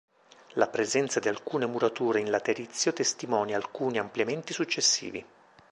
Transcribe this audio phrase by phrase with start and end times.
[0.53, 5.23] La presenza di alcune murature in laterizio testimonia alcuni ampliamenti successivi.